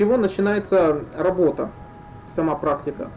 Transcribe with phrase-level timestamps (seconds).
[0.00, 1.70] чего начинается работа,
[2.34, 3.10] сама практика?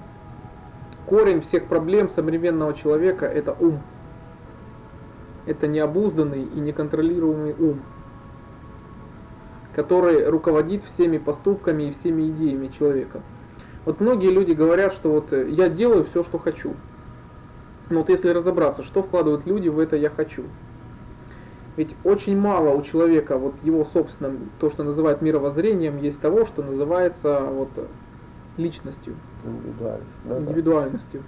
[1.05, 3.81] Корень всех проблем современного человека– это ум.
[5.45, 7.79] Это необузданный и неконтролируемый ум,
[9.73, 13.21] который руководит всеми поступками и всеми идеями человека.
[13.85, 16.73] Вот многие люди говорят, что вот я делаю все, что хочу.
[17.89, 20.43] Но вот если разобраться, что вкладывают люди в это «я хочу»,
[21.75, 26.61] ведь очень мало у человека, вот его собственным, то, что называют мировоззрением, есть того, что
[26.61, 27.69] называется вот
[28.57, 29.15] личностью.
[29.43, 30.11] Индивидуальность.
[30.23, 31.23] Да, индивидуальностью.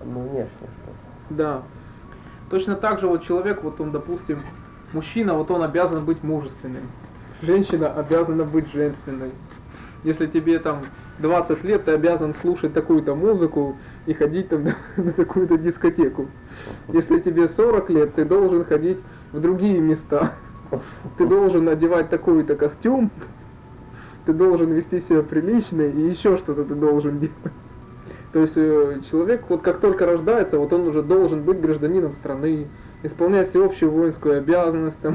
[0.00, 0.06] Да.
[0.06, 1.34] Ну, внешне что-то.
[1.34, 1.62] Да.
[2.50, 4.42] Точно так же вот человек, вот он, допустим,
[4.92, 6.84] мужчина, вот он обязан быть мужественным.
[7.42, 9.32] Женщина обязана быть женственной.
[10.04, 10.84] Если тебе там
[11.18, 14.64] 20 лет, ты обязан слушать такую-то музыку и ходить там
[14.96, 16.28] на такую-то дискотеку.
[16.88, 19.00] Если тебе 40 лет, ты должен ходить
[19.32, 20.32] в другие места.
[21.18, 23.10] Ты должен надевать такой-то костюм,
[24.26, 27.34] ты должен вести себя прилично и еще что-то ты должен делать.
[28.32, 32.66] То есть э, человек, вот как только рождается, вот он уже должен быть гражданином страны,
[33.04, 35.14] исполнять всеобщую воинскую обязанность, там,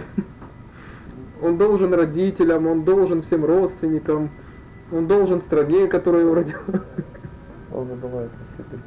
[1.42, 4.30] он должен родителям, он должен всем родственникам,
[4.92, 6.84] он должен стране, которая его родила.
[7.74, 8.82] Он забывает о себе.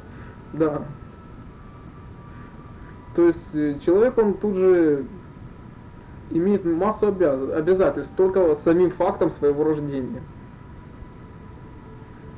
[0.53, 0.81] Да.
[3.15, 5.05] То есть э, человек, он тут же
[6.31, 10.21] имеет массу обязательств только самим фактом своего рождения.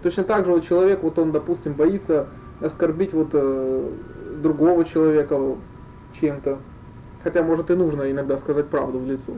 [0.03, 2.27] Точно так же вот человек, вот он, допустим, боится
[2.61, 3.91] оскорбить вот э,
[4.41, 5.39] другого человека
[6.19, 6.59] чем-то.
[7.23, 9.33] Хотя, может, и нужно иногда сказать правду в лицо.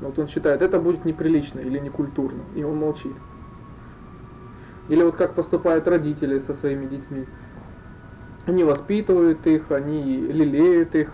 [0.00, 3.14] Вот он считает, это будет неприлично или некультурно, и он молчит.
[4.88, 7.26] Или вот как поступают родители со своими детьми.
[8.46, 11.10] Они воспитывают их, они лелеют их,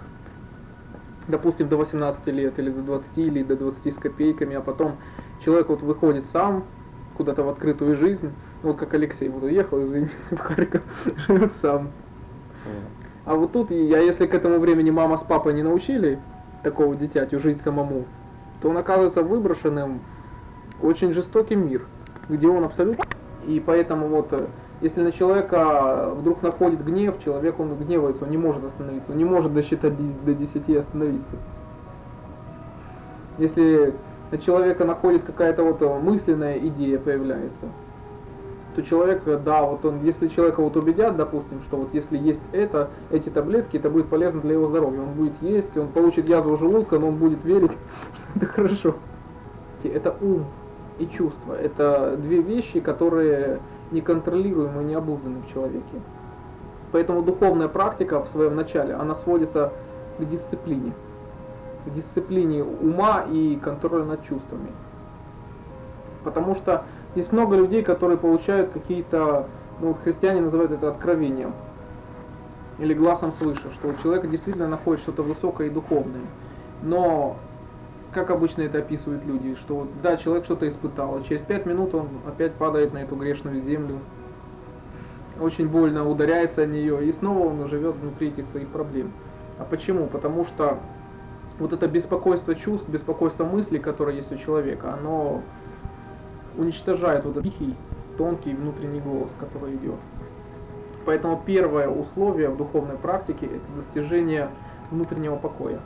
[1.29, 4.98] допустим, до 18 лет, или до 20, или до 20 с копейками, а потом
[5.42, 6.64] человек вот выходит сам
[7.17, 8.31] куда-то в открытую жизнь,
[8.62, 10.83] вот как Алексей вот уехал, извините, в Харьков,
[11.27, 11.91] живет сам.
[13.25, 16.19] А вот тут, я если к этому времени мама с папой не научили
[16.63, 18.05] такого дитятю жить самому,
[18.61, 20.01] то он оказывается выброшенным
[20.80, 21.86] в очень жестокий мир,
[22.29, 23.05] где он абсолютно
[23.47, 24.47] и поэтому вот, э,
[24.80, 29.25] если на человека вдруг находит гнев, человек он гневается, он не может остановиться, он не
[29.25, 29.95] может досчитать
[30.25, 31.36] до 10 и остановиться.
[33.39, 33.95] Если
[34.31, 37.67] на человека находит какая-то вот э, мысленная идея появляется,
[38.77, 42.42] то человек, э, да, вот он, если человека вот убедят, допустим, что вот если есть
[42.52, 46.57] это, эти таблетки, это будет полезно для его здоровья, он будет есть, он получит язву
[46.57, 47.73] желудка, но он будет верить,
[48.14, 48.95] что это хорошо.
[49.83, 50.47] Это ум
[50.98, 51.55] и чувства.
[51.55, 53.61] Это две вещи, которые
[53.91, 56.01] неконтролируемы, не обузданы в человеке.
[56.92, 59.73] Поэтому духовная практика в своем начале, она сводится
[60.19, 60.92] к дисциплине.
[61.86, 64.70] К дисциплине ума и контроля над чувствами.
[66.23, 69.47] Потому что есть много людей, которые получают какие-то,
[69.81, 71.55] ну вот христиане называют это откровением.
[72.79, 76.23] Или глазом свыше, что у человека действительно находит что-то высокое и духовное.
[76.83, 77.36] Но
[78.12, 82.08] как обычно это описывают люди, что да, человек что-то испытал, а через пять минут он
[82.27, 84.00] опять падает на эту грешную землю,
[85.40, 89.12] очень больно ударяется о нее, и снова он живет внутри этих своих проблем.
[89.58, 90.06] А почему?
[90.06, 90.78] Потому что
[91.58, 95.42] вот это беспокойство чувств, беспокойство мыслей, которое есть у человека, оно
[96.56, 97.74] уничтожает вот этот тихий,
[98.18, 99.98] тонкий внутренний голос, который идет.
[101.06, 104.51] Поэтому первое условие в духовной практике– это достижение
[104.90, 105.80] внутреннего покоя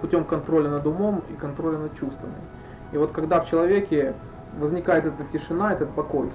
[0.00, 2.34] путем контроля над умом и контроля над чувствами.
[2.92, 4.14] И вот когда в человеке
[4.58, 6.30] возникает эта тишина, этот покой,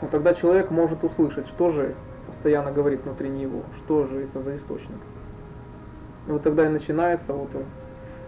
[0.00, 1.94] вот тогда человек может услышать, что же
[2.26, 4.98] постоянно говорит внутри него, что же это за источник.
[6.28, 7.50] И вот тогда и начинаются вот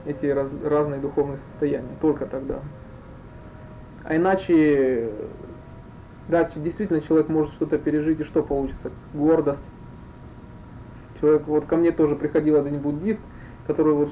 [0.05, 2.59] эти раз, разные духовные состояния, только тогда.
[4.05, 5.11] А иначе,
[6.29, 8.91] да, действительно человек может что-то пережить, и что получится?
[9.15, 9.71] Гордость.
[11.21, 13.23] Человек, вот ко мне тоже приходил один буддист,
[13.67, 14.11] который вот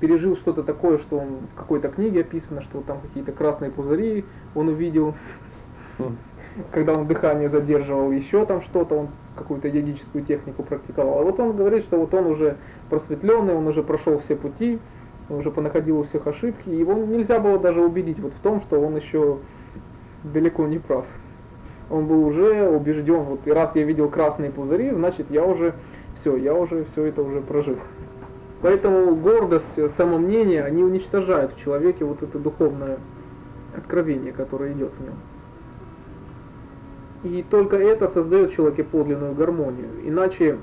[0.00, 4.24] пережил что-то такое, что он в какой-то книге описано, что там какие-то красные пузыри
[4.54, 5.14] он увидел,
[5.98, 6.16] хм.
[6.72, 11.20] когда он дыхание задерживал, еще там что-то, он какую-то йогическую технику практиковал.
[11.20, 12.56] А вот он говорит, что вот он уже
[12.88, 14.78] просветленный, он уже прошел все пути,
[15.28, 18.60] он уже понаходил у всех ошибки, и его нельзя было даже убедить вот в том,
[18.60, 19.38] что он еще
[20.24, 21.06] далеко не прав.
[21.90, 25.74] Он был уже убежден, вот и раз я видел красные пузыри, значит я уже
[26.14, 27.76] все, я уже все это уже прожил.
[28.62, 32.98] Поэтому гордость, самомнение, они уничтожают в человеке вот это духовное
[33.74, 35.14] откровение, которое идет в нем.
[37.22, 39.88] И только это создает в человеке подлинную гармонию.
[40.04, 40.58] Иначе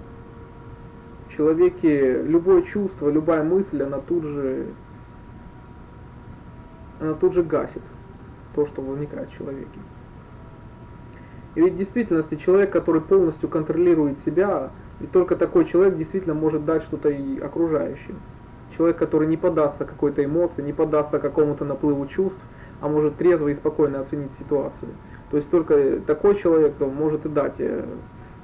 [1.27, 4.67] в человеке любое чувство, любая мысль, она тут же,
[6.99, 7.83] она тут же гасит.
[8.55, 9.79] то, что возникает в человеке.
[11.53, 16.65] И ведь в действительности человек, который полностью контролирует себя, и только такой человек действительно может
[16.65, 18.19] дать что-то и окружающим.
[18.75, 22.39] Человек, который не поддастся какой-то эмоции, не поддастся какому-то наплыву чувств,
[22.81, 24.91] а может трезво и спокойно оценить ситуацию.
[25.31, 27.85] То есть только такой человек может и дать, э,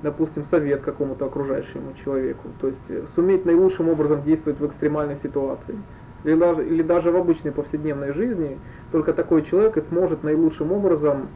[0.02, 2.50] допустим, совет какому-то окружающему человеку.
[2.60, 5.76] То есть э, суметь наилучшим образом действовать в экстремальной ситуации.
[6.24, 8.58] Или даже, или даже в обычной повседневной жизни
[8.92, 11.28] только такой человек и сможет наилучшим образом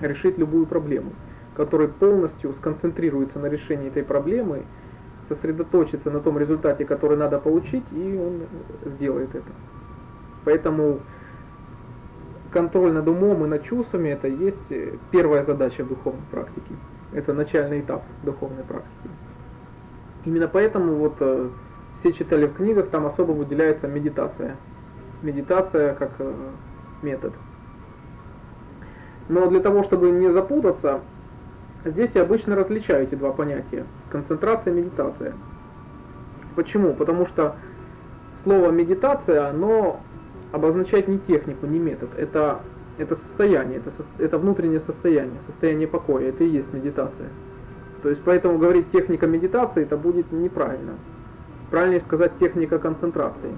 [0.00, 1.12] решить любую проблему,
[1.60, 4.62] который полностью сконцентрируется на решении этой проблемы,
[5.28, 8.44] сосредоточится на том результате, который надо получить, и он
[8.86, 9.52] сделает это.
[10.46, 11.00] Поэтому
[12.50, 14.72] контроль над умом и над чувствами это есть
[15.10, 16.74] первая задача духовной практике.
[17.12, 19.10] Это начальный этап духовной практики.
[20.24, 21.50] Именно поэтому вот э,
[21.98, 24.56] все читали в книгах, там особо выделяется медитация.
[25.20, 26.32] Медитация как э,
[27.02, 27.34] метод.
[29.28, 31.02] Но для того, чтобы не запутаться,
[31.84, 33.86] здесь я обычно различаю эти два понятия.
[34.10, 35.34] Концентрация и медитация.
[36.56, 36.94] Почему?
[36.94, 37.56] Потому что
[38.32, 40.00] слово медитация, оно
[40.52, 42.10] обозначает не технику, не метод.
[42.16, 42.60] Это,
[42.98, 46.28] это состояние, это, это внутреннее состояние, состояние покоя.
[46.28, 47.28] Это и есть медитация.
[48.02, 50.94] То есть поэтому говорить техника медитации, это будет неправильно.
[51.70, 53.56] Правильнее сказать техника концентрации.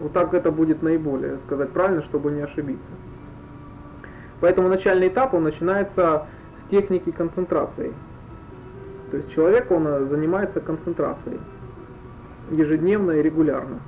[0.00, 2.90] Вот так это будет наиболее сказать правильно, чтобы не ошибиться.
[4.40, 6.26] Поэтому начальный этап, он начинается
[6.58, 7.92] с техники концентрации.
[9.10, 11.38] То есть человек, он э, занимается концентрацией
[12.50, 13.80] ежедневно и регулярно.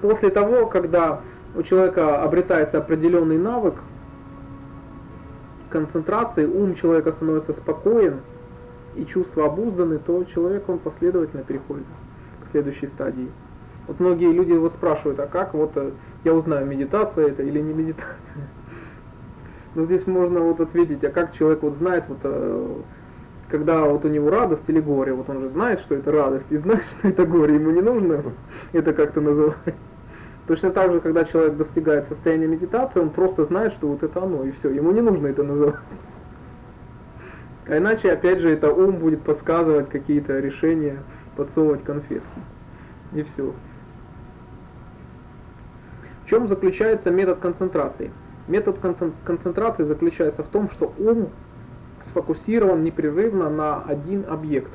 [0.00, 1.20] После того, когда
[1.56, 3.74] у человека обретается определенный навык
[5.70, 8.20] концентрации, ум человека становится спокоен
[8.96, 11.86] и чувства обузданы, то человек он последовательно переходит
[12.44, 13.30] к следующей стадии.
[13.86, 15.92] Вот многие люди его спрашивают, а как вот э,
[16.24, 18.48] я узнаю, медитация это или не медитация?
[19.74, 22.74] Но здесь можно вот ответить, а как человек вот знает, вот, э,
[23.48, 26.56] когда вот у него радость или горе, вот он же знает, что это радость, и
[26.56, 28.22] знает, что это горе, ему не нужно
[28.72, 29.56] это как-то называть.
[30.46, 34.44] Точно так же, когда человек достигает состояния медитации, он просто знает, что вот это оно,
[34.44, 35.76] и все, ему не нужно это называть.
[37.66, 41.02] А иначе, опять же, это ум будет подсказывать какие-то решения,
[41.36, 42.40] подсовывать конфетки.
[43.12, 43.52] И все.
[46.24, 48.10] В чем заключается метод концентрации?
[48.48, 48.78] Метод
[49.24, 51.28] концентрации заключается в том, что ум
[52.00, 54.70] сфокусирован непрерывно на один объект,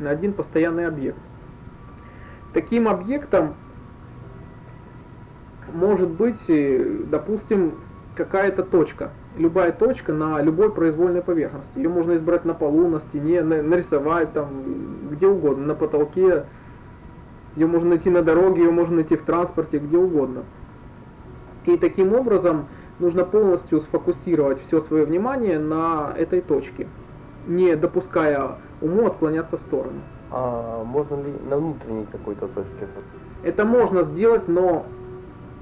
[0.00, 1.18] на один постоянный объект.
[2.52, 3.54] Таким объектом
[5.72, 7.74] может быть, э, допустим,
[8.16, 9.12] какая-то точка.
[9.36, 11.78] Любая точка на любой произвольной поверхности.
[11.78, 16.46] Ее можно избрать на полу, на стене, нарисовать там, где угодно, на потолке,
[17.54, 20.44] ее можно найти на дороге, ее можно найти в транспорте, где угодно.
[21.66, 22.66] И таким образом
[22.98, 26.88] нужно полностью сфокусировать все свое внимание на этой точке,
[27.46, 30.00] не допуская уму отклоняться в сторону.
[30.30, 32.88] А можно ли на внутренней какой-то точке?
[33.42, 34.86] Это можно сделать, но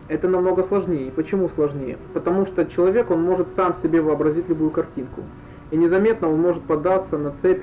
[0.08, 1.10] это намного сложнее.
[1.10, 1.98] Почему сложнее?
[2.14, 5.22] Потому что человек, он может сам себе вообразить любую картинку.
[5.70, 7.62] И незаметно он может податься на цепь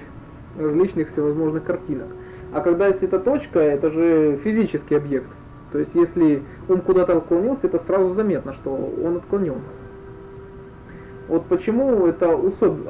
[0.57, 2.07] различных всевозможных картинок.
[2.53, 5.29] А когда есть эта точка, это же физический объект.
[5.75, 9.59] То есть если ум куда-то отклонился, это сразу заметно, что он отклонен.
[11.27, 12.39] Вот почему это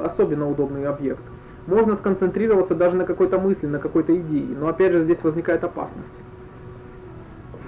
[0.04, 1.24] особенно удобный объект.
[1.66, 6.16] Можно сконцентрироваться даже на какой-то мысли, на какой-то идее, но опять же здесь возникает опасность.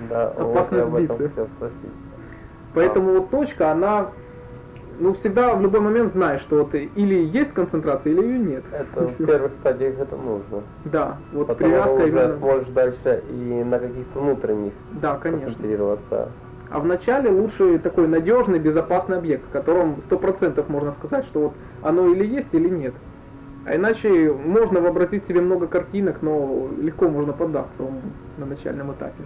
[0.08, 1.30] Да, опасность вот сбиться.
[2.72, 3.12] Поэтому а.
[3.14, 4.12] вот точка, она
[4.98, 8.64] ну, всегда в любой момент знаешь, что вот или есть концентрация, или ее нет.
[8.72, 10.62] Это в первых стадиях это нужно.
[10.84, 12.32] Да, вот Потом привязка уже именно...
[12.32, 15.46] сможешь дальше и на каких-то внутренних да, конечно.
[15.46, 16.28] концентрироваться.
[16.70, 21.52] А вначале лучше такой надежный, безопасный объект, в котором сто процентов можно сказать, что вот
[21.82, 22.94] оно или есть, или нет.
[23.64, 27.84] А иначе можно вообразить себе много картинок, но легко можно поддаться
[28.36, 29.24] на начальном этапе.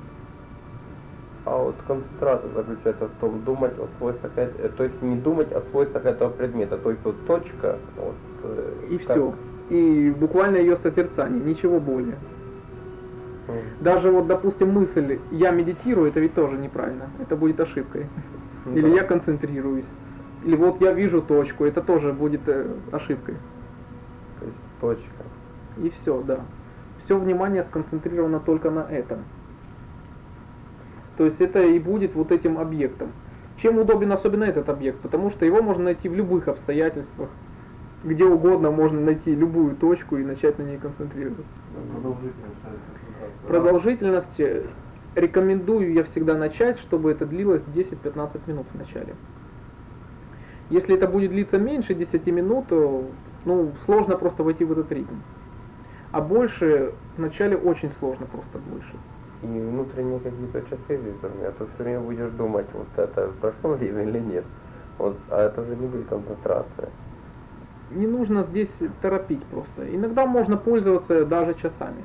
[1.45, 5.61] А вот концентрация заключается в том, думать о свойствах, э, то есть не думать о
[5.61, 9.01] свойствах этого предмета, то есть вот точка, вот, э, и как...
[9.01, 9.35] все.
[9.69, 12.17] И буквально ее созерцание, ничего более.
[13.49, 13.63] Mm.
[13.81, 18.07] Даже вот, допустим, мысль «я медитирую» это ведь тоже неправильно, это будет ошибкой.
[18.65, 18.77] Mm.
[18.77, 19.89] Или «я концентрируюсь»,
[20.45, 23.35] или вот «я вижу точку», это тоже будет э, ошибкой.
[24.39, 25.25] То есть точка.
[25.79, 26.41] И все, да.
[26.99, 29.25] Все внимание сконцентрировано только на этом.
[31.17, 33.13] То есть это и будет вот этим объектом.
[33.57, 34.99] Чем удобен особенно этот объект?
[35.01, 37.29] Потому что его можно найти в любых обстоятельствах.
[38.03, 41.53] Где угодно можно найти любую точку и начать на ней концентрироваться.
[41.93, 43.47] Продолжительность.
[43.47, 44.41] Продолжительность
[45.15, 49.15] рекомендую я всегда начать, чтобы это длилось 10-15 минут в начале.
[50.71, 53.05] Если это будет длиться меньше 10 минут, то
[53.45, 55.17] ну, сложно просто войти в этот ритм.
[56.13, 58.95] А больше вначале очень сложно просто больше.
[59.43, 63.73] И внутренние какие-то часы здесь должны, а то все время будешь думать, вот это прошло
[63.73, 64.45] время или нет.
[64.99, 66.91] Вот, а это уже не будет концентрация.
[67.91, 69.95] Не нужно здесь торопить просто.
[69.95, 72.05] Иногда можно пользоваться даже часами.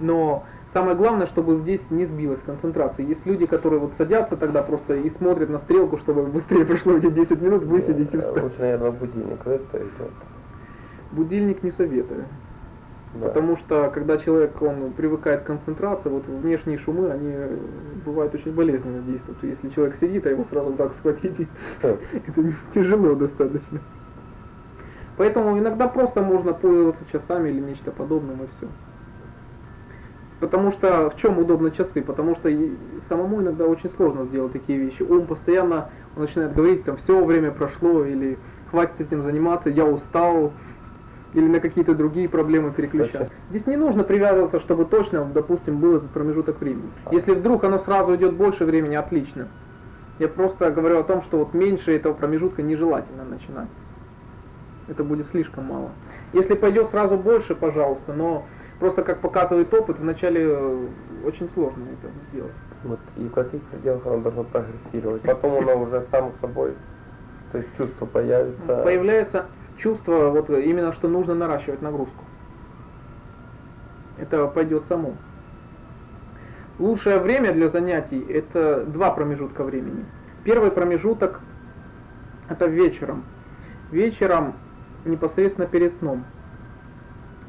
[0.00, 3.06] Но самое главное, чтобы здесь не сбилась концентрация.
[3.06, 7.10] Есть люди, которые вот садятся тогда просто и смотрят на стрелку, чтобы быстрее прошло эти
[7.10, 8.42] 10 минут, высидеть и встать.
[8.42, 9.92] Лучше, наверное, будильник выставить.
[9.98, 10.10] Вот.
[11.12, 12.24] Будильник не советую.
[13.14, 13.28] Да.
[13.28, 17.32] Потому что когда человек он привыкает к концентрации, вот внешние шумы, они
[18.04, 19.42] бывают очень болезненно действуют.
[19.42, 21.48] Если человек сидит, а его сразу так схватить,
[21.82, 21.98] это
[22.72, 23.80] тяжело достаточно.
[25.16, 28.68] Поэтому иногда просто можно пользоваться часами или нечто подобным и все.
[30.40, 32.02] Потому что в чем удобны часы?
[32.02, 32.50] Потому что
[33.08, 35.02] самому иногда очень сложно сделать такие вещи.
[35.02, 38.36] Ум постоянно он начинает говорить, там все время прошло, или
[38.70, 40.52] хватит этим заниматься, я устал,
[41.34, 43.32] или на какие-то другие проблемы переключаться.
[43.50, 46.90] Здесь не нужно привязываться, чтобы точно, допустим, был этот промежуток времени.
[47.10, 49.48] Если вдруг оно сразу идет больше времени, отлично.
[50.18, 53.68] Я просто говорю о том, что вот меньше этого промежутка нежелательно начинать.
[54.86, 55.90] Это будет слишком мало.
[56.32, 58.44] Если пойдет сразу больше, пожалуйста, но
[58.78, 60.86] просто как показывает опыт, вначале э,
[61.24, 62.52] очень сложно это сделать.
[62.84, 65.22] Вот, и в каких пределах оно должно прогрессировать.
[65.22, 66.74] Потом оно уже само собой,
[67.50, 68.82] то есть чувство появится.
[68.84, 72.24] Появляется чувство, вот именно что нужно наращивать нагрузку.
[74.18, 75.14] Это пойдет само.
[76.78, 80.04] Лучшее время для занятий это два промежутка времени.
[80.44, 81.40] Первый промежуток
[82.48, 83.24] это вечером.
[83.90, 84.54] Вечером
[85.04, 86.24] непосредственно перед сном.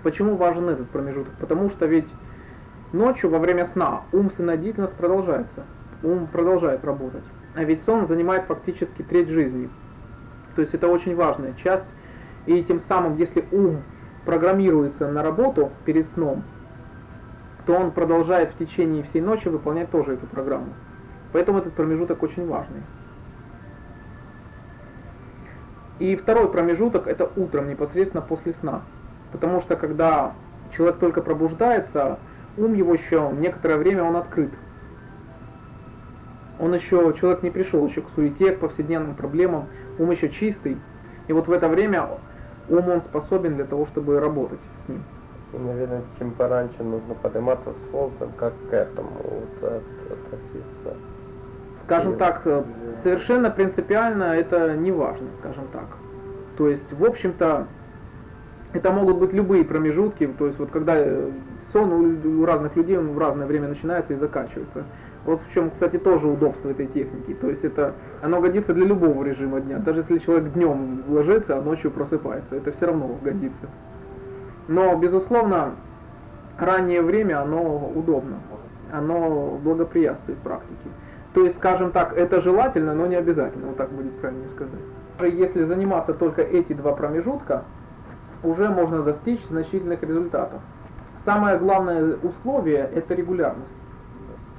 [0.03, 1.33] Почему важен этот промежуток?
[1.39, 2.07] Потому что ведь
[2.93, 5.63] ночью во время сна умственная деятельность продолжается.
[6.03, 7.23] Ум продолжает работать.
[7.55, 9.69] А ведь сон занимает фактически треть жизни.
[10.55, 11.85] То есть это очень важная часть.
[12.45, 13.83] И тем самым, если ум
[14.25, 16.43] программируется на работу перед сном,
[17.65, 20.73] то он продолжает в течение всей ночи выполнять тоже эту программу.
[21.31, 22.83] Поэтому этот промежуток очень важный.
[25.99, 28.83] И второй промежуток это утром, непосредственно после сна.
[29.31, 30.33] Потому что когда
[30.75, 32.19] человек только пробуждается,
[32.57, 34.51] ум его еще некоторое время он открыт.
[36.59, 40.77] Он еще, человек не пришел еще к суете, к повседневным проблемам, ум еще чистый.
[41.27, 42.07] И вот в это время
[42.69, 45.03] ум он способен для того, чтобы работать с ним.
[45.53, 50.95] И, наверное, чем пораньше нужно подниматься с солнцем, как к этому вот, от- относиться.
[51.79, 52.63] Скажем Или- так, э,
[53.03, 55.85] совершенно принципиально это не важно, скажем так.
[56.57, 57.67] То есть, в общем-то,
[58.73, 61.29] это могут быть любые промежутки, то есть вот когда э,
[61.71, 64.83] сон у, у разных людей он в разное время начинается и заканчивается.
[65.25, 67.33] Вот в чем, кстати, тоже удобство этой техники.
[67.33, 69.79] То есть это оно годится для любого режима дня.
[69.79, 73.65] Даже если человек днем ложится, а ночью просыпается, это все равно годится.
[74.67, 75.75] Но, безусловно,
[76.59, 78.37] раннее время, оно удобно.
[78.91, 80.89] Оно благоприятствует практике.
[81.33, 84.79] То есть, скажем так, это желательно, но не обязательно, вот так будет правильнее сказать.
[85.19, 87.63] Даже Если заниматься только эти два промежутка,
[88.43, 90.61] уже можно достичь значительных результатов.
[91.25, 93.73] Самое главное условие– это регулярность.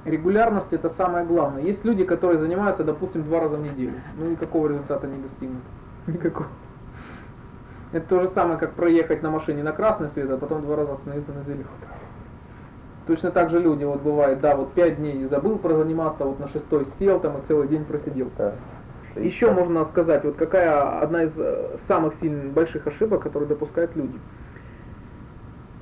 [0.07, 1.61] Регулярность– это самое главное.
[1.61, 3.95] Есть люди, которые занимаются, допустим, два раза в неделю.
[4.17, 5.63] Ну, никакого результата не достигнут.
[6.07, 6.47] Никакого.
[7.91, 10.93] Это то же самое, как проехать на машине на красный свет, а потом два раза
[10.93, 11.65] остановиться на зеленый.
[13.05, 16.85] Точно так же люди, вот бывает, да, вот пять дней забыл прозаниматься, вот на шестой
[16.85, 18.29] сел там и целый день просидел.
[18.37, 18.53] Да.
[19.15, 24.17] Еще можно сказать, вот какая одна из э, самых сильных больших ошибок, которые допускают люди.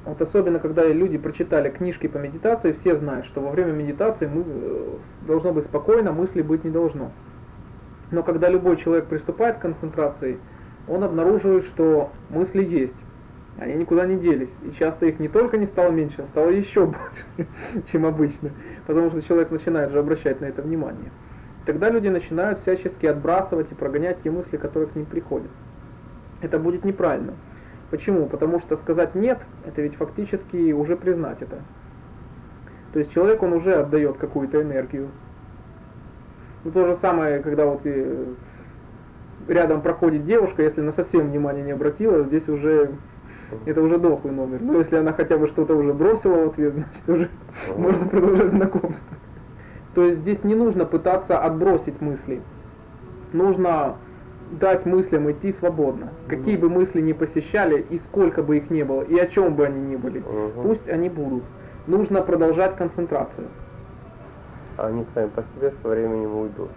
[0.06, 4.44] Вот особенно, когда люди прочитали книжки по медитации, все знают, что во время медитации мы,
[4.46, 4.98] э,
[5.28, 7.12] должно быть спокойно, мысли быть не должно.
[8.12, 10.38] Но когда любой человек приступает к концентрации,
[10.88, 12.98] он обнаруживает, что мысли есть.
[13.58, 14.54] Они никуда не делись.
[14.64, 17.50] И часто их не только не стало меньше, а стало еще больше,
[17.92, 18.52] чем обычно.
[18.86, 21.10] Потому что человек начинает же обращать на это внимание.
[21.66, 25.50] Тогда люди начинают всячески отбрасывать и прогонять те мысли, которые к ним приходят.
[26.42, 27.34] Это будет неправильно.
[27.92, 28.26] Почему?
[28.26, 31.58] Потому что сказать нет, это ведь фактически уже признать это.
[32.94, 35.10] То есть человек, он уже отдает какую-то энергию.
[36.64, 38.26] Ну, то же самое, когда вот э,
[39.48, 42.92] рядом проходит девушка, если она совсем внимания не обратила, здесь уже
[43.66, 44.62] это уже дохлый номер.
[44.62, 47.30] Но если она хотя бы что-то уже бросила в ответ, значит уже
[47.78, 49.18] можно продолжать знакомство.
[49.94, 52.42] То есть здесь не нужно пытаться отбросить мысли.
[53.32, 53.98] Нужно
[54.60, 56.10] дать мыслям идти свободно.
[56.28, 59.66] Какие бы мысли ни посещали, и сколько бы их ни было, и о чем бы
[59.66, 60.20] они ни были.
[60.20, 60.64] Мгм.
[60.64, 61.44] Пусть они будут.
[61.88, 63.48] Нужно продолжать концентрацию.
[64.78, 66.70] Они сами по себе со временем уйдут.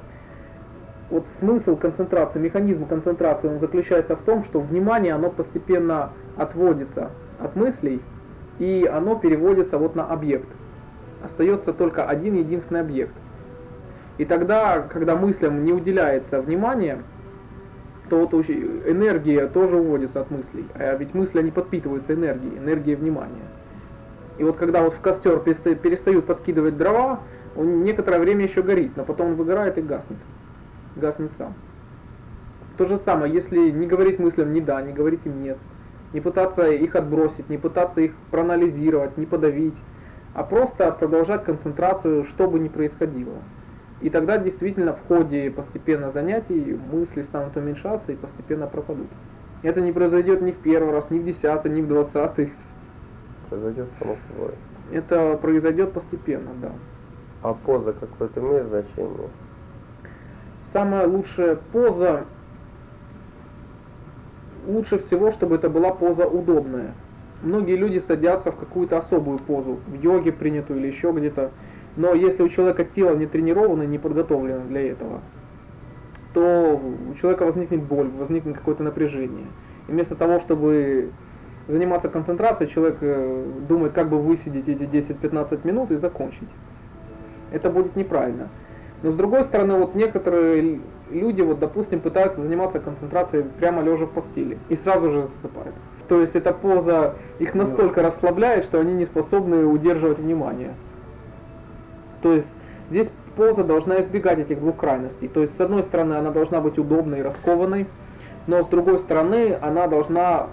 [1.10, 7.56] Вот смысл концентрации, механизм концентрации, он заключается в том, что внимание, оно постепенно отводится от
[7.56, 8.02] мыслей,
[8.58, 10.48] и оно переводится вот на объект.
[11.24, 13.14] Остается только один единственный объект.
[14.18, 17.02] И тогда, когда мыслям не уделяется внимание,
[18.08, 20.66] то вот энергия тоже уводится от мыслей.
[20.74, 23.48] А ведь мысли, они подпитываются энергией, энергией внимания.
[24.38, 27.20] И вот когда вот в костер перестают подкидывать дрова,
[27.56, 30.18] он некоторое время еще горит, но потом он выгорает и гаснет.
[30.96, 31.54] Гаснет сам.
[32.76, 35.58] То же самое, если не говорить мыслям «не да», не говорить им «нет»,
[36.12, 39.76] не пытаться их отбросить, не пытаться их проанализировать, не подавить,
[40.34, 43.42] а просто продолжать концентрацию, что бы ни происходило.
[44.00, 49.08] И тогда действительно в ходе постепенно занятий мысли станут уменьшаться и постепенно пропадут.
[49.62, 52.52] Это не произойдет ни в первый раз, ни в десятый, ни в двадцатый.
[53.50, 54.52] Произойдет само собой.
[54.92, 56.72] Это произойдет постепенно, да.
[57.42, 59.30] А поза какое-то имеет значение?
[60.72, 62.24] Самая лучшая поза,
[64.66, 66.92] лучше всего, чтобы это была поза удобная.
[67.42, 71.50] Многие люди садятся в какую-то особую позу, в йоге принятую или еще где-то.
[71.98, 75.20] Но если у человека тело не тренировано, не подготовлено для этого,
[76.32, 79.48] то у человека возникнет боль, возникнет какое-то напряжение.
[79.88, 81.10] И вместо того, чтобы
[81.66, 86.48] заниматься концентрацией, человек э, думает, как бы высидеть эти 10-15 минут и закончить
[87.52, 88.48] это будет неправильно.
[89.02, 94.10] Но с другой стороны, вот некоторые люди, вот, допустим, пытаются заниматься концентрацией прямо лежа в
[94.10, 95.74] постели и сразу же засыпают.
[96.08, 100.74] То есть эта поза их настолько расслабляет, что они не способны удерживать внимание.
[102.22, 102.56] То есть
[102.90, 105.28] здесь поза должна избегать этих двух крайностей.
[105.28, 107.86] То есть с одной стороны она должна быть удобной и раскованной,
[108.46, 110.48] но с другой стороны она должна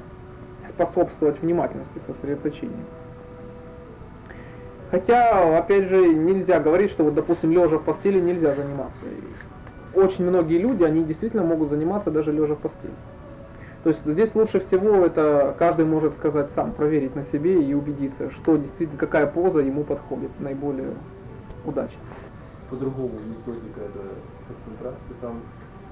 [0.69, 2.85] способствовать внимательности, сосредоточению.
[4.91, 9.03] Хотя, опять же, нельзя говорить, что вот, допустим, лежа в постели нельзя заниматься.
[9.93, 12.93] Очень многие люди, они действительно могут заниматься даже лежа в постели.
[13.83, 18.31] То есть здесь лучше всего это каждый может сказать сам, проверить на себе и убедиться,
[18.31, 20.93] что действительно, какая поза ему подходит наиболее
[21.65, 22.01] удачно.
[22.69, 24.01] По-другому методика это
[24.47, 25.41] концентрация там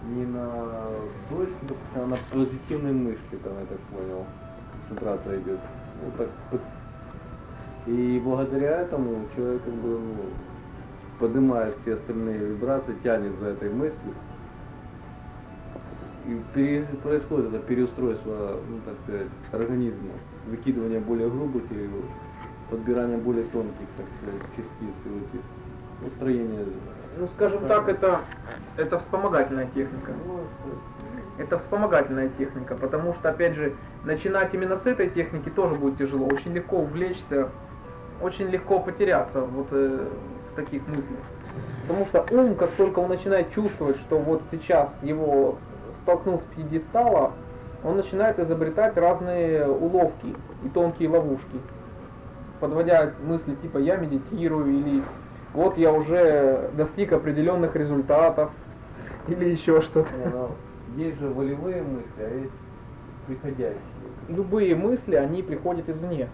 [0.09, 0.89] не на
[1.29, 4.25] точке, допустим, а на позитивной мысли, там, я так понял,
[4.87, 5.59] концентрация идет.
[6.03, 6.61] Вот так
[7.85, 10.15] и благодаря этому человек как бы ну,
[11.19, 14.13] поднимает все остальные вибрации, тянет за этой мыслью.
[16.25, 20.13] И пере, происходит это переустройство, ну так сказать, организма,
[20.47, 21.89] выкидывание более грубых и
[22.69, 25.41] подбирание более тонких, так сказать, частиц и вот их
[26.07, 26.65] устроение.
[27.17, 28.21] Ну, скажем так, это,
[28.77, 30.13] это вспомогательная техника.
[31.37, 36.27] Это вспомогательная техника, потому что, опять же, начинать именно с этой техники тоже будет тяжело.
[36.27, 37.49] Очень легко увлечься
[38.23, 40.07] очень легко потеряться вот э,
[40.51, 41.19] в таких мыслях.
[41.87, 45.57] Потому что ум, как только он начинает чувствовать, что вот сейчас его
[45.91, 47.33] столкнул с пьедестала,
[47.83, 51.59] он начинает изобретать разные уловки и тонкие ловушки,
[52.61, 55.03] подводя мысли типа «я медитирую» или
[55.53, 58.51] «вот я уже достиг определенных результатов»
[59.27, 60.09] или еще что-то.
[60.31, 60.49] Ну,
[60.95, 62.53] есть же волевые мысли, а есть
[63.27, 63.79] приходящие.
[64.27, 66.29] Любые мысли, они приходят извне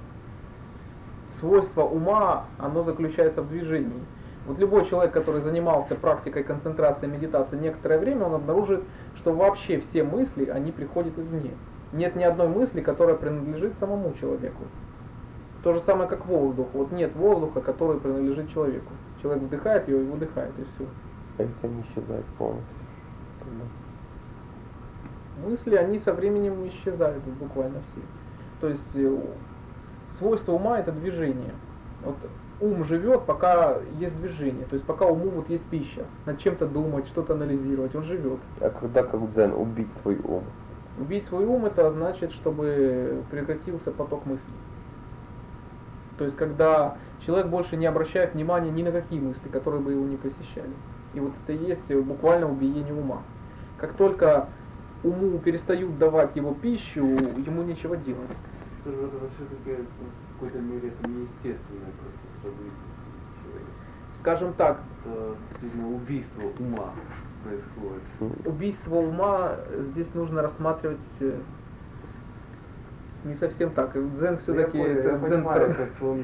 [1.31, 4.03] свойство ума, оно заключается в движении.
[4.45, 8.83] Вот любой человек, который занимался практикой концентрации медитации некоторое время, он обнаружит,
[9.15, 11.51] что вообще все мысли, они приходят извне.
[11.91, 14.63] Нет ни одной мысли, которая принадлежит самому человеку.
[15.63, 16.67] То же самое, как воздух.
[16.73, 18.91] Вот нет воздуха, который принадлежит человеку.
[19.21, 20.85] Человек вдыхает ее и выдыхает, и все.
[21.37, 22.85] А если они исчезают полностью?
[25.45, 28.01] Мысли, они со временем исчезают буквально все.
[28.59, 29.21] То есть э,
[30.17, 31.53] свойство ума это движение.
[32.03, 32.15] Вот
[32.61, 37.07] ум живет, пока есть движение, то есть пока уму вот есть пища, над чем-то думать,
[37.07, 38.39] что-то анализировать, он живет.
[38.59, 40.43] А когда как дзен убить свой ум?
[40.97, 44.53] Убить свой ум это значит, чтобы прекратился поток мыслей.
[46.19, 50.05] То есть когда человек больше не обращает внимания ни на какие мысли, которые бы его
[50.05, 50.73] не посещали.
[51.15, 53.23] И вот это и есть буквально убиение ума.
[53.79, 54.49] Как только
[55.03, 58.29] уму перестают давать его пищу, ему нечего делать
[58.81, 62.73] что же это все-таки в какой-то мере это неестественное процесс развития
[64.13, 64.81] Скажем так.
[65.05, 66.93] Это действительно убийство ума
[67.43, 68.45] происходит.
[68.45, 71.39] Убийство ума здесь нужно рассматривать э,
[73.23, 73.91] не совсем так.
[74.13, 75.73] Дзен все-таки это, дзен понимаю,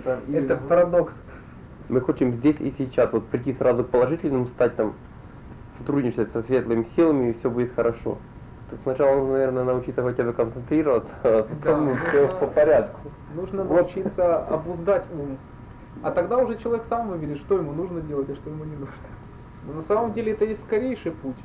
[0.04, 0.20] пар...
[0.34, 1.22] это парадокс.
[1.90, 4.96] Мы хотим здесь и сейчас вот прийти сразу к положительному, стать там,
[5.78, 8.18] сотрудничать со светлыми силами, и все будет хорошо.
[8.70, 13.12] То сначала нужно, наверное, научиться хотя бы концентрироваться, а потом да, все по порядку.
[13.36, 13.82] Нужно вот.
[13.82, 15.38] научиться обуздать ум.
[16.02, 18.96] А тогда уже человек сам выберет, что ему нужно делать, а что ему не нужно.
[19.68, 21.38] Но на самом деле это и скорейший путь,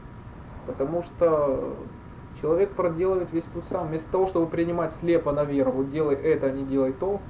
[0.67, 1.77] потому что
[2.41, 3.89] человек проделывает весь путь сам.
[3.89, 7.21] Вместо того, чтобы принимать слепо на веру, вот делай это, а не делай то,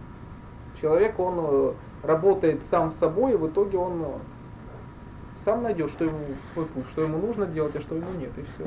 [0.81, 4.07] человек, он э, работает сам с собой, и в итоге он э,
[5.45, 6.19] сам найдет, что ему
[6.53, 8.67] свой путь, что ему нужно делать, а что ему нет, и все.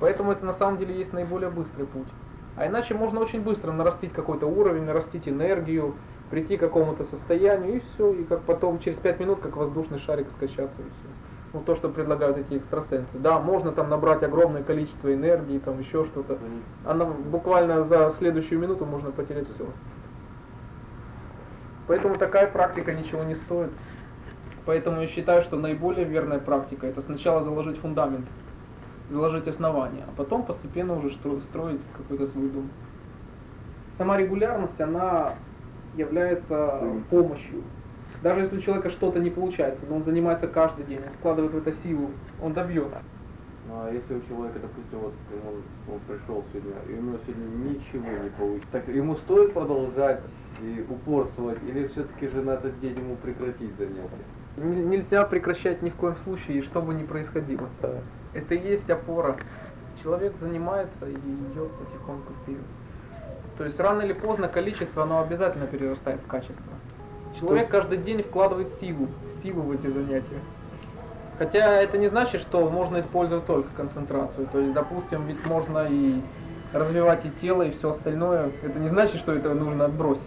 [0.00, 2.06] Поэтому это на самом деле есть наиболее быстрый путь.
[2.56, 5.94] А иначе можно очень быстро нарастить какой-то уровень, нарастить энергию,
[6.30, 10.30] прийти к какому-то состоянию, и все, и как потом через 5 минут, как воздушный шарик
[10.30, 11.27] скачаться, и все.
[11.54, 13.18] Ну, то, что предлагают эти экстрасенсы.
[13.18, 16.38] Да, можно там набрать огромное количество энергии, там еще что-то.
[16.84, 19.64] Она буквально за следующую минуту можно потерять все.
[21.86, 23.72] Поэтому такая практика ничего не стоит.
[24.66, 28.26] Поэтому я считаю, что наиболее верная практика это сначала заложить фундамент,
[29.10, 32.68] заложить основание, а потом постепенно уже стро- строить какой-то свой дом.
[33.96, 35.32] Сама регулярность, она
[35.96, 37.62] является помощью.
[38.22, 41.58] Даже если у человека что-то не получается, но он занимается каждый день, он вкладывает в
[41.58, 42.10] это силу,
[42.42, 43.00] он добьется.
[43.68, 47.70] Ну а если у человека, допустим, вот ему, он пришел сегодня, и у него сегодня
[47.70, 50.20] ничего не получится, так ему стоит продолжать
[50.62, 54.08] и упорствовать, или все-таки же на этот день ему прекратить занятия?
[54.56, 57.68] Нельзя прекращать ни в коем случае, что бы ни происходило.
[57.80, 57.92] Да.
[58.34, 59.36] Это и есть опора.
[60.02, 62.64] Человек занимается и идет потихоньку вперед.
[63.56, 66.72] То есть рано или поздно количество, оно обязательно перерастает в качество.
[67.38, 69.08] Человек каждый день вкладывает силу,
[69.42, 70.40] силу в эти занятия.
[71.38, 74.48] Хотя это не значит, что можно использовать только концентрацию.
[74.50, 76.20] То есть, допустим, ведь можно и
[76.72, 78.50] развивать и тело, и все остальное.
[78.62, 80.24] Это не значит, что это нужно отбросить.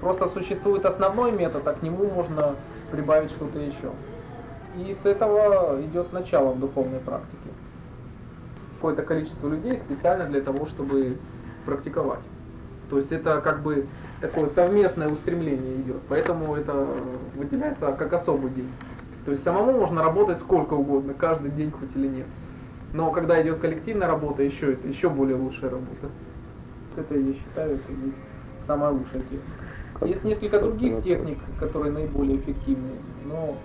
[0.00, 2.56] Просто существует основной метод, а к нему можно
[2.90, 3.92] прибавить что-то еще.
[4.76, 7.36] И с этого идет начало в духовной практике.
[8.76, 11.16] Какое-то количество людей специально для того, чтобы
[11.64, 12.22] практиковать.
[12.90, 13.86] То есть это как бы
[14.22, 16.00] такое совместное устремление идет.
[16.08, 16.86] Поэтому это
[17.34, 18.70] выделяется как особый день.
[19.26, 22.26] То есть самому можно работать сколько угодно, каждый день хоть или нет.
[22.94, 26.08] Но когда идет коллективная работа, еще это еще более лучшая работа.
[26.96, 28.18] Это я считаю, это есть
[28.66, 29.42] самая лучшая техника.
[29.98, 32.90] Как- Есть несколько других техник, которые наиболее эффективны,
[33.26, 33.56] но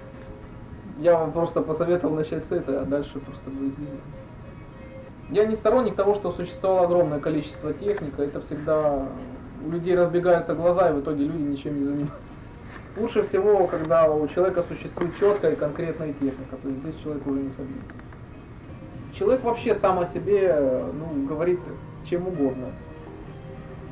[0.99, 3.99] я вам просто посоветовал начать с этой, а дальше просто будет видно.
[5.29, 9.07] Я не сторонник того, что существовало огромное количество техник, а это всегда
[9.65, 12.17] у людей разбегаются глаза, и в итоге люди ничем не занимаются.
[12.97, 17.39] Лучше всего, когда у человека существует четкая и конкретная техника, то есть здесь человек уже
[17.39, 17.93] не собьется.
[19.13, 21.59] Человек вообще сам о себе ну, говорит
[22.05, 22.67] чем угодно.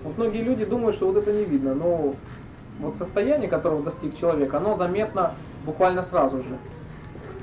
[0.04, 2.16] Вот многие люди думают, что вот это не видно, но
[2.80, 5.32] вот состояние, которого достиг человек, оно заметно
[5.66, 6.58] буквально сразу же.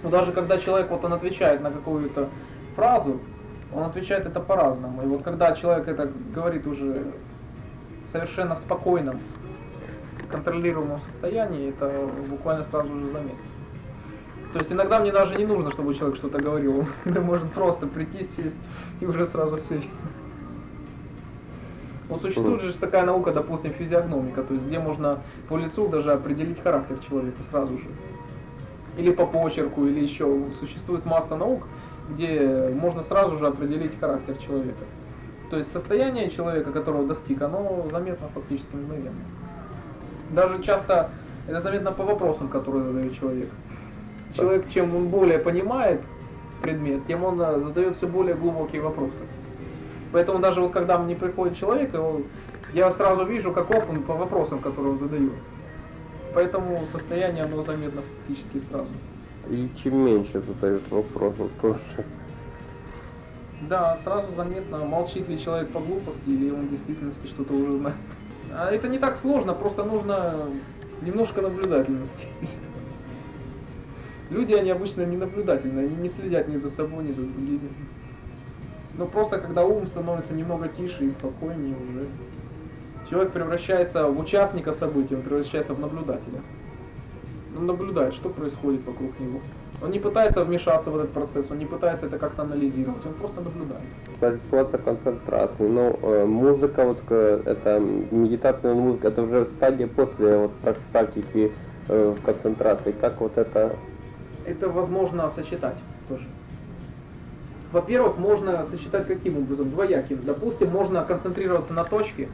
[0.02, 2.28] Но даже когда человек вот он отвечает на какую-то
[2.76, 3.20] фразу,
[3.74, 5.02] он отвечает это по-разному.
[5.02, 7.04] И вот когда человек это говорит уже
[8.12, 9.20] совершенно в спокойном,
[10.31, 13.38] контролируемом состоянии, это буквально сразу же заметно.
[14.53, 16.85] То есть иногда мне даже не нужно, чтобы человек что-то говорил.
[17.05, 18.59] Это может просто прийти, сесть
[19.01, 19.90] и уже сразу все видно.
[22.09, 26.62] Вот существует же такая наука, допустим, физиогномика, то есть где можно по лицу даже определить
[26.62, 27.87] характер человека сразу же.
[28.98, 30.42] Или по почерку, или еще.
[30.61, 31.66] Существует масса наук,
[32.11, 34.85] где можно сразу же определить характер человека.
[35.52, 39.20] То есть состояние человека, которого достиг, оно заметно фактически мгновенно.
[40.30, 41.10] Даже часто
[41.46, 43.50] это заметно по вопросам, которые задает человек.
[44.34, 46.00] Человек, чем он более понимает
[46.62, 49.24] предмет, тем он э, задает все более глубокие вопросы.
[50.10, 51.90] Поэтому даже вот когда мне приходит человек,
[52.72, 55.32] я сразу вижу, каков он по вопросам, которые он задает.
[56.32, 58.88] Поэтому состояние оно заметно фактически сразу.
[59.50, 62.06] И чем меньше задают вопросов, тоже.
[63.68, 67.96] Да, сразу заметно, молчит ли человек по глупости или он в действительности что-то уже знает.
[68.53, 70.48] А это не так сложно, просто нужно
[71.01, 72.27] немножко наблюдательности.
[74.31, 77.70] Люди, они обычно не наблюдательны, они не следят ни за собой, ни за другими.
[78.94, 82.07] Но просто когда ум становится немного тише и спокойнее уже,
[83.09, 86.40] человек превращается в участника событий, он превращается в наблюдателя.
[87.57, 89.40] Он наблюдает, что происходит вокруг него.
[89.82, 93.40] Он не пытается вмешаться в этот процесс, он не пытается это как-то анализировать, он просто
[93.40, 93.82] наблюдает.
[94.44, 95.66] Ситуация концентрации.
[95.66, 101.52] Но э, музыка, вот э, это медитация музыка, это уже стадия после вот прак- практики
[101.88, 102.92] э, в концентрации.
[102.92, 103.76] Как вот это
[104.46, 106.28] Это возможно сочетать тоже.
[107.72, 109.70] Во-первых, можно сочетать каким образом?
[109.70, 110.20] Двояким.
[110.24, 112.28] Допустим, можно концентрироваться на точке,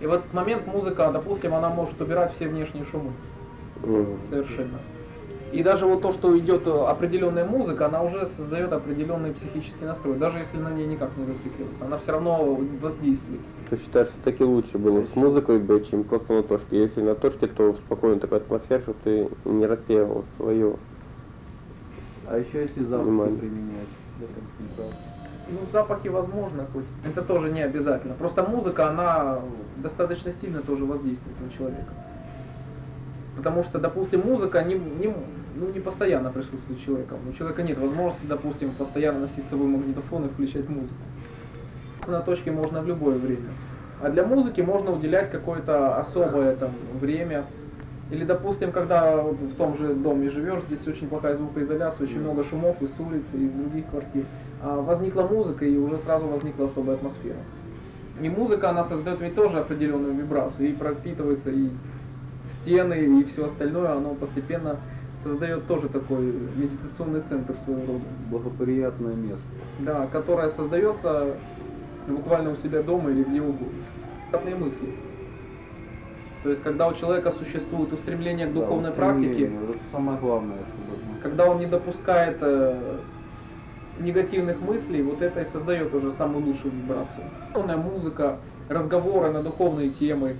[0.00, 3.12] и в этот момент музыка, допустим, она может убирать все внешние шумы
[4.28, 4.80] совершенно.
[5.52, 10.16] И даже вот то, что идет э, определенная музыка, она уже создает определенный психический настрой,
[10.16, 13.40] даже если на ней никак не зацикливаться, она все равно воздействует.
[13.70, 16.80] Ты считаешь, все-таки лучше было с музыкой быть, чем просто на точке?
[16.80, 20.76] Если на точке, то спокойно такая атмосфера, что ты не рассеивал свое.
[22.26, 23.38] А еще если запахи Внимание.
[23.38, 24.26] применять для.
[25.52, 26.86] Ну, запахи возможно хоть.
[27.04, 28.14] Это тоже не обязательно.
[28.14, 29.40] Просто музыка, она
[29.76, 31.92] достаточно сильно тоже воздействует на человека.
[33.36, 35.12] Потому что, допустим, музыка не, не,
[35.56, 37.18] ну, не постоянно присутствует человеком.
[37.28, 40.94] У человека нет возможности, допустим, постоянно носить с собой магнитофон и включать музыку.
[42.06, 43.48] На точке можно в любое время.
[44.02, 46.70] А для музыки можно уделять какое-то особое там
[47.00, 47.44] время.
[48.10, 52.80] Или, допустим, когда в том же доме живешь, здесь очень плохая звукоизоляция, очень много шумов
[52.82, 54.24] и с улицы, из других квартир.
[54.62, 57.38] А возникла музыка, и уже сразу возникла особая атмосфера.
[58.20, 61.70] И музыка, она создает ведь тоже определенную вибрацию, и пропитывается и
[62.50, 64.78] стены, и все остальное, оно постепенно
[65.22, 68.04] создает тоже такой медитационный центр своего рода.
[68.30, 69.42] Благоприятное место.
[69.78, 71.34] Да, которая создается
[72.06, 73.68] буквально у себя дома или где угодно.
[74.30, 74.94] Приятные мысли.
[76.42, 80.58] То есть, когда у человека существует устремление к Да, духовной вот практике, это самое главное,
[80.58, 82.98] чтобы когда он не допускает э,
[83.98, 87.24] негативных мыслей, вот это и создает уже самую лучшую вибрацию.
[87.78, 88.36] Музыка,
[88.68, 90.36] разговоры на духовные темы,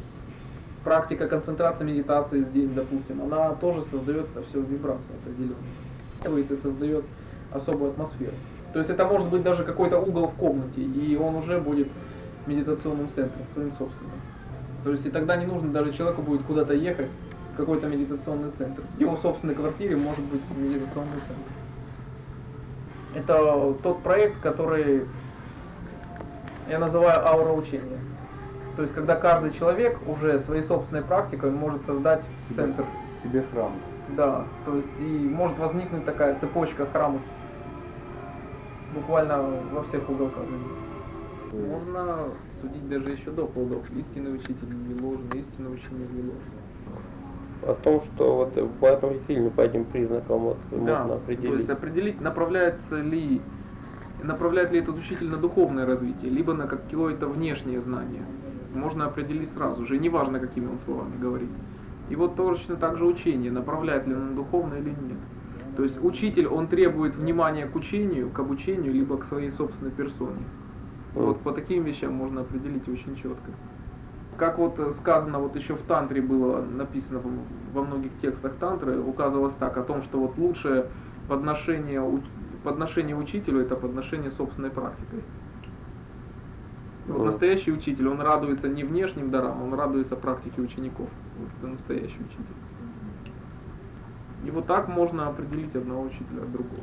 [0.85, 6.45] практика концентрации медитации здесь, допустим, она тоже создает это все вибрации определенные.
[6.51, 7.05] И создает
[7.51, 8.33] особую атмосферу.
[8.73, 11.89] То есть это может быть даже какой-то угол в комнате, и он уже будет
[12.47, 14.21] медитационным центром, своим собственным.
[14.85, 17.11] То есть и тогда не нужно даже человеку будет куда-то ехать,
[17.53, 18.83] в какой-то медитационный центр.
[18.97, 21.51] В его собственной квартире может быть медитационный центр.
[23.15, 25.07] Это тот проект, который
[26.69, 28.01] я называю аура учения.
[28.77, 32.85] То есть когда каждый человек уже своей собственной практикой может создать центр.
[33.23, 33.73] себе храм.
[34.17, 37.23] Да, то есть и может возникнуть такая цепочка храмов
[38.95, 40.45] буквально во всех уголках.
[41.53, 42.19] Можно
[42.61, 43.85] судить даже еще до плодов.
[43.93, 46.65] Истинный учитель не ложен, истинное учение не ложно.
[47.63, 51.55] О том, что вот по этому сильно по этим признакам вот Да, можно то определить.
[51.55, 53.41] есть определить, направляется ли,
[54.23, 58.23] направляет ли этот учитель на духовное развитие, либо на какое-то внешнее знание.
[58.75, 61.51] Можно определить сразу же, неважно, какими он словами говорит.
[62.11, 65.19] И вот точно так же учение, направляет ли он на духовное или нет.
[65.77, 70.45] То есть учитель, он требует внимания к учению, к обучению, либо к своей собственной персоне.
[71.15, 73.51] Вот по таким вещам можно определить очень четко.
[74.37, 77.21] Как вот э, сказано, вот еще в тантре было написано
[77.73, 80.87] во многих текстах тантры, указывалось так, о том, что вот лучшее
[81.29, 82.03] подношение,
[82.65, 85.23] подношение учителю это подношение собственной практикой.
[87.07, 91.09] И Вот настоящий учитель, он радуется не внешним дарам, он радуется практике учеников.
[91.39, 92.55] Вот это настоящий учитель.
[94.45, 96.73] И вот так можно определить одного учителя от другого.